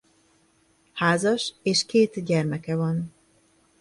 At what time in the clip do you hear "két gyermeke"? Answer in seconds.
1.85-2.75